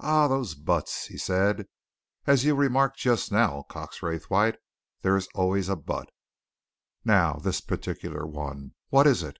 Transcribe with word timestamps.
"Ah, 0.00 0.26
those 0.26 0.56
buts!" 0.56 1.06
he 1.06 1.16
said. 1.16 1.68
"As 2.26 2.44
you 2.44 2.56
remarked 2.56 2.98
just 2.98 3.30
now, 3.30 3.62
Cox 3.68 4.02
Raythwaite, 4.02 4.56
there 5.02 5.16
is 5.16 5.28
always 5.36 5.68
a 5.68 5.76
but. 5.76 6.10
Now, 7.04 7.34
this 7.34 7.60
particular 7.60 8.26
one 8.26 8.74
what 8.90 9.06
is 9.06 9.22
it?" 9.22 9.38